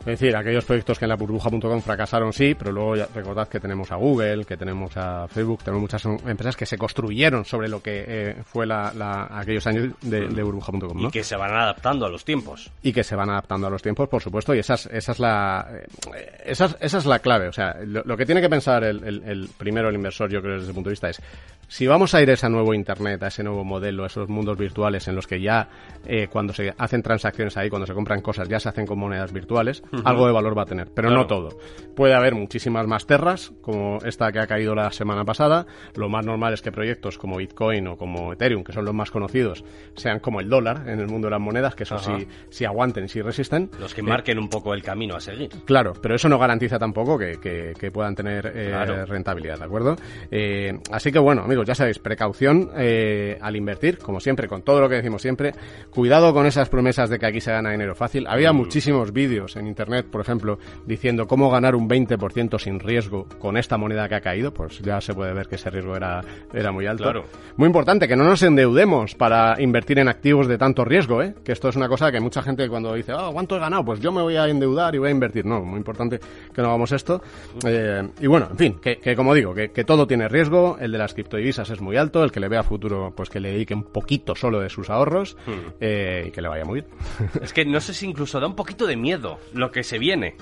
Es 0.01 0.19
decir, 0.19 0.35
aquellos 0.35 0.65
proyectos 0.65 0.97
que 0.97 1.05
en 1.05 1.09
la 1.09 1.15
burbuja.com 1.15 1.81
fracasaron 1.81 2.33
sí, 2.33 2.55
pero 2.55 2.71
luego 2.71 2.95
ya 2.95 3.07
recordad 3.13 3.47
que 3.47 3.59
tenemos 3.59 3.91
a 3.91 3.95
Google, 3.97 4.45
que 4.45 4.57
tenemos 4.57 4.97
a 4.97 5.27
Facebook, 5.27 5.63
tenemos 5.63 5.81
muchas 5.81 6.03
empresas 6.05 6.55
que 6.55 6.65
se 6.65 6.75
construyeron 6.75 7.45
sobre 7.45 7.69
lo 7.69 7.83
que 7.83 8.03
eh, 8.07 8.35
fue 8.43 8.65
la, 8.65 8.91
la, 8.95 9.27
aquellos 9.29 9.65
años 9.67 9.93
de, 10.01 10.27
de 10.27 10.43
burbuja.com. 10.43 11.01
¿no? 11.01 11.07
Y 11.07 11.11
que 11.11 11.23
se 11.23 11.35
van 11.35 11.51
adaptando 11.51 12.07
a 12.07 12.09
los 12.09 12.25
tiempos. 12.25 12.71
Y 12.81 12.91
que 12.91 13.03
se 13.03 13.15
van 13.15 13.29
adaptando 13.29 13.67
a 13.67 13.69
los 13.69 13.81
tiempos, 13.83 14.09
por 14.09 14.23
supuesto, 14.23 14.55
y 14.55 14.59
esa 14.59 14.73
es, 14.73 14.87
esa 14.87 15.11
es, 15.11 15.19
la, 15.19 15.67
eh, 16.15 16.41
esa 16.45 16.65
es, 16.65 16.77
esa 16.79 16.97
es 16.97 17.05
la 17.05 17.19
clave. 17.19 17.47
O 17.47 17.53
sea, 17.53 17.75
lo, 17.85 18.01
lo 18.03 18.17
que 18.17 18.25
tiene 18.25 18.41
que 18.41 18.49
pensar 18.49 18.83
el, 18.83 19.03
el, 19.03 19.23
el, 19.23 19.49
primero 19.55 19.89
el 19.89 19.95
inversor, 19.95 20.31
yo 20.31 20.41
creo, 20.41 20.53
desde 20.53 20.65
ese 20.65 20.73
punto 20.73 20.89
de 20.89 20.93
vista, 20.93 21.09
es 21.09 21.21
si 21.71 21.87
vamos 21.87 22.13
a 22.13 22.21
ir 22.21 22.29
a 22.29 22.33
ese 22.33 22.49
nuevo 22.49 22.73
Internet, 22.73 23.23
a 23.23 23.27
ese 23.27 23.43
nuevo 23.43 23.63
modelo, 23.63 24.03
a 24.03 24.07
esos 24.07 24.27
mundos 24.27 24.57
virtuales 24.57 25.07
en 25.07 25.15
los 25.15 25.25
que 25.25 25.39
ya 25.39 25.69
eh, 26.05 26.27
cuando 26.27 26.53
se 26.53 26.73
hacen 26.77 27.01
transacciones 27.01 27.55
ahí, 27.55 27.69
cuando 27.69 27.87
se 27.87 27.93
compran 27.93 28.19
cosas, 28.19 28.49
ya 28.49 28.59
se 28.59 28.67
hacen 28.67 28.85
con 28.85 28.99
monedas 28.99 29.31
virtuales. 29.31 29.81
Algo 30.03 30.27
de 30.27 30.33
valor 30.33 30.57
va 30.57 30.63
a 30.63 30.65
tener, 30.65 30.89
pero 30.93 31.07
claro. 31.07 31.21
no 31.21 31.27
todo. 31.27 31.49
Puede 31.95 32.13
haber 32.13 32.35
muchísimas 32.35 32.87
más 32.87 33.05
terras, 33.05 33.51
como 33.61 33.99
esta 34.03 34.31
que 34.31 34.39
ha 34.39 34.47
caído 34.47 34.73
la 34.73 34.91
semana 34.91 35.25
pasada. 35.25 35.65
Lo 35.95 36.09
más 36.09 36.25
normal 36.25 36.53
es 36.53 36.61
que 36.61 36.71
proyectos 36.71 37.17
como 37.17 37.37
Bitcoin 37.37 37.87
o 37.87 37.97
como 37.97 38.33
Ethereum, 38.33 38.63
que 38.63 38.71
son 38.71 38.85
los 38.85 38.93
más 38.93 39.11
conocidos, 39.11 39.63
sean 39.95 40.19
como 40.19 40.39
el 40.39 40.49
dólar 40.49 40.87
en 40.87 40.99
el 40.99 41.07
mundo 41.07 41.27
de 41.27 41.31
las 41.31 41.41
monedas, 41.41 41.75
que 41.75 41.83
eso 41.83 41.97
sí, 41.99 42.27
sí 42.49 42.65
aguanten, 42.65 43.09
sí 43.09 43.21
resisten. 43.21 43.69
Los 43.79 43.93
que 43.93 44.01
marquen 44.01 44.39
un 44.39 44.49
poco 44.49 44.73
el 44.73 44.81
camino 44.81 45.15
a 45.15 45.19
seguir. 45.19 45.49
Claro, 45.65 45.93
pero 46.01 46.15
eso 46.15 46.29
no 46.29 46.39
garantiza 46.39 46.79
tampoco 46.79 47.17
que, 47.17 47.39
que, 47.41 47.73
que 47.77 47.91
puedan 47.91 48.15
tener 48.15 48.51
eh, 48.55 48.69
claro. 48.69 49.05
rentabilidad, 49.05 49.59
¿de 49.59 49.65
acuerdo? 49.65 49.95
Eh, 50.29 50.79
así 50.91 51.11
que 51.11 51.19
bueno, 51.19 51.43
amigos, 51.43 51.65
ya 51.67 51.75
sabéis, 51.75 51.99
precaución 51.99 52.71
eh, 52.77 53.37
al 53.41 53.55
invertir, 53.55 53.97
como 53.97 54.19
siempre, 54.19 54.47
con 54.47 54.61
todo 54.63 54.81
lo 54.81 54.89
que 54.89 54.95
decimos 54.95 55.21
siempre. 55.21 55.53
Cuidado 55.89 56.33
con 56.33 56.45
esas 56.45 56.69
promesas 56.69 57.09
de 57.09 57.19
que 57.19 57.25
aquí 57.25 57.41
se 57.41 57.51
gana 57.51 57.71
dinero 57.71 57.95
fácil. 57.95 58.25
Había 58.27 58.53
mm. 58.53 58.55
muchísimos 58.55 59.11
vídeos 59.11 59.55
en 59.55 59.67
internet, 59.67 59.80
por 60.09 60.21
ejemplo, 60.21 60.59
diciendo 60.85 61.27
cómo 61.27 61.49
ganar 61.49 61.75
un 61.75 61.89
20% 61.89 62.59
sin 62.59 62.79
riesgo 62.79 63.27
con 63.39 63.57
esta 63.57 63.77
moneda 63.77 64.07
que 64.07 64.15
ha 64.15 64.21
caído, 64.21 64.53
pues 64.53 64.79
ya 64.79 65.01
se 65.01 65.13
puede 65.13 65.33
ver 65.33 65.47
que 65.47 65.55
ese 65.55 65.69
riesgo 65.69 65.95
era, 65.95 66.21
era 66.53 66.71
muy 66.71 66.85
alto. 66.85 67.03
Claro. 67.03 67.25
Muy 67.57 67.67
importante, 67.67 68.07
que 68.07 68.15
no 68.15 68.23
nos 68.23 68.41
endeudemos 68.43 69.15
para 69.15 69.61
invertir 69.61 69.99
en 69.99 70.07
activos 70.07 70.47
de 70.47 70.57
tanto 70.57 70.85
riesgo, 70.85 71.21
¿eh? 71.21 71.35
que 71.43 71.51
esto 71.51 71.69
es 71.69 71.75
una 71.75 71.87
cosa 71.87 72.11
que 72.11 72.19
mucha 72.19 72.41
gente 72.41 72.67
cuando 72.69 72.93
dice, 72.93 73.13
oh, 73.13 73.31
¿cuánto 73.33 73.55
he 73.55 73.59
ganado? 73.59 73.83
Pues 73.83 73.99
yo 73.99 74.11
me 74.11 74.21
voy 74.21 74.35
a 74.35 74.47
endeudar 74.47 74.95
y 74.95 74.99
voy 74.99 75.09
a 75.09 75.11
invertir. 75.11 75.45
No, 75.45 75.61
muy 75.61 75.77
importante 75.77 76.19
que 76.53 76.61
no 76.61 76.69
hagamos 76.69 76.91
esto. 76.91 77.21
Eh, 77.65 78.07
y 78.19 78.27
bueno, 78.27 78.47
en 78.51 78.57
fin, 78.57 78.79
que, 78.81 78.97
que 78.97 79.15
como 79.15 79.33
digo, 79.33 79.53
que, 79.53 79.71
que, 79.71 79.83
todo 79.83 80.07
tiene 80.07 80.27
riesgo, 80.27 80.77
el 80.79 80.91
de 80.91 80.97
las 80.97 81.13
criptodivisas 81.13 81.69
es 81.69 81.81
muy 81.81 81.97
alto, 81.97 82.23
el 82.23 82.31
que 82.31 82.39
le 82.39 82.47
vea 82.47 82.63
futuro, 82.63 83.13
pues 83.15 83.29
que 83.29 83.39
le 83.39 83.51
dedique 83.51 83.73
un 83.73 83.83
poquito 83.83 84.35
solo 84.35 84.59
de 84.59 84.69
sus 84.69 84.89
ahorros 84.89 85.35
hmm. 85.45 85.51
eh, 85.79 86.25
y 86.27 86.31
que 86.31 86.41
le 86.41 86.47
vaya 86.47 86.65
muy 86.65 86.81
bien. 86.81 86.93
es 87.41 87.53
que 87.53 87.65
no 87.65 87.79
sé 87.79 87.93
si 87.93 88.07
incluso 88.07 88.39
da 88.39 88.47
un 88.47 88.55
poquito 88.55 88.85
de 88.85 88.95
miedo 88.95 89.39
lo 89.53 89.70
que 89.71 89.83
se 89.83 89.97
viene. 89.97 90.35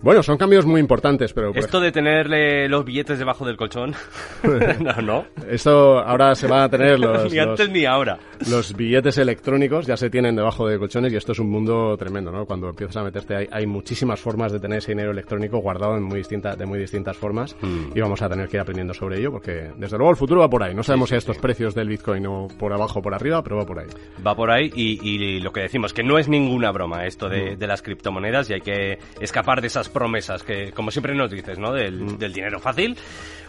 Bueno, 0.00 0.22
son 0.22 0.36
cambios 0.38 0.64
muy 0.64 0.80
importantes, 0.80 1.32
pero... 1.32 1.52
Esto 1.54 1.80
de 1.80 1.90
tenerle 1.90 2.68
los 2.68 2.84
billetes 2.84 3.18
debajo 3.18 3.44
del 3.44 3.56
colchón... 3.56 3.94
no, 4.80 5.02
no. 5.02 5.24
Esto 5.48 5.98
ahora 5.98 6.36
se 6.36 6.46
van 6.46 6.62
a 6.62 6.68
tener 6.68 7.00
los... 7.00 7.32
ni 7.32 7.38
antes 7.38 7.66
los, 7.66 7.70
ni 7.70 7.84
ahora. 7.84 8.18
Los 8.48 8.76
billetes 8.76 9.18
electrónicos 9.18 9.86
ya 9.86 9.96
se 9.96 10.08
tienen 10.08 10.36
debajo 10.36 10.68
de 10.68 10.78
colchones 10.78 11.12
y 11.12 11.16
esto 11.16 11.32
es 11.32 11.40
un 11.40 11.50
mundo 11.50 11.96
tremendo, 11.96 12.30
¿no? 12.30 12.46
Cuando 12.46 12.68
empiezas 12.68 12.96
a 12.98 13.02
meterte 13.02 13.34
hay, 13.34 13.48
hay 13.50 13.66
muchísimas 13.66 14.20
formas 14.20 14.52
de 14.52 14.60
tener 14.60 14.78
ese 14.78 14.92
dinero 14.92 15.10
electrónico 15.10 15.58
guardado 15.58 15.96
en 15.96 16.04
muy 16.04 16.18
distinta, 16.18 16.54
de 16.54 16.64
muy 16.64 16.78
distintas 16.78 17.16
formas 17.16 17.56
mm. 17.60 17.96
y 17.96 18.00
vamos 18.00 18.22
a 18.22 18.28
tener 18.28 18.48
que 18.48 18.56
ir 18.56 18.60
aprendiendo 18.60 18.94
sobre 18.94 19.18
ello 19.18 19.32
porque 19.32 19.72
desde 19.76 19.96
luego 19.98 20.10
el 20.12 20.16
futuro 20.16 20.40
va 20.40 20.48
por 20.48 20.62
ahí. 20.62 20.74
No 20.74 20.84
sabemos 20.84 21.08
sí, 21.08 21.16
sí, 21.16 21.16
si 21.16 21.18
estos 21.18 21.36
sí. 21.36 21.42
precios 21.42 21.74
del 21.74 21.88
Bitcoin 21.88 22.24
o 22.26 22.46
por 22.56 22.72
abajo 22.72 23.00
o 23.00 23.02
por 23.02 23.14
arriba, 23.14 23.42
pero 23.42 23.56
va 23.56 23.66
por 23.66 23.80
ahí. 23.80 23.88
Va 24.24 24.36
por 24.36 24.52
ahí 24.52 24.70
y, 24.76 25.00
y 25.02 25.40
lo 25.40 25.52
que 25.52 25.62
decimos, 25.62 25.92
que 25.92 26.04
no 26.04 26.18
es 26.18 26.28
ninguna 26.28 26.70
broma 26.70 27.04
esto 27.04 27.28
de, 27.28 27.56
mm. 27.56 27.58
de 27.58 27.66
las 27.66 27.82
criptomonedas 27.82 28.48
y 28.50 28.54
hay 28.54 28.60
que 28.60 28.98
escapar 29.20 29.60
de 29.60 29.66
esas 29.66 29.87
esas 29.88 29.94
promesas 29.94 30.42
que, 30.42 30.72
como 30.72 30.90
siempre 30.90 31.14
nos 31.14 31.30
dices, 31.30 31.58
¿no? 31.58 31.72
Del, 31.72 32.18
del 32.18 32.32
dinero 32.32 32.58
fácil. 32.60 32.96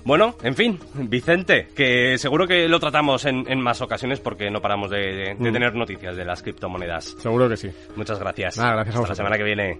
Bueno, 0.05 0.35
en 0.43 0.55
fin, 0.55 0.79
Vicente, 0.93 1.67
que 1.75 2.17
seguro 2.17 2.47
que 2.47 2.69
lo 2.69 2.79
tratamos 2.79 3.25
en, 3.25 3.43
en 3.51 3.59
más 3.59 3.81
ocasiones 3.81 4.19
porque 4.21 4.49
no 4.49 4.61
paramos 4.61 4.89
de, 4.89 4.97
de- 4.99 5.35
de 5.37 5.51
tener 5.51 5.75
noticias 5.75 6.15
de 6.15 6.23
las 6.23 6.41
criptomonedas. 6.41 7.15
Seguro 7.19 7.49
que 7.49 7.57
sí. 7.57 7.69
Muchas 7.97 8.17
gracias. 8.19 8.57
Nada, 8.57 8.75
gracias 8.75 8.95
a 8.95 8.99
Hasta 8.99 9.09
la 9.09 9.15
semana 9.15 9.37
que 9.37 9.43
viene. 9.43 9.77